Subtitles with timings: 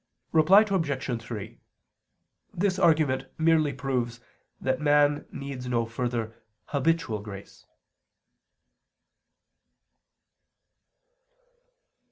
[0.31, 1.21] Reply Obj.
[1.21, 1.59] 3:
[2.51, 4.19] This argument merely proves
[4.59, 6.33] that man needs no further
[6.69, 7.67] habitual grace.